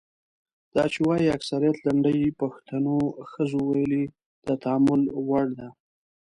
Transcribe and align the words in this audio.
دا 0.75 0.83
چې 0.93 0.99
وايي 1.07 1.33
اکثریت 1.37 1.77
لنډۍ 1.85 2.19
پښتنو 2.41 2.95
ښځو 3.31 3.59
ویلي 3.69 4.03
د 4.47 4.47
تامل 4.63 5.01
وړ 5.27 5.45
ده. 5.59 5.67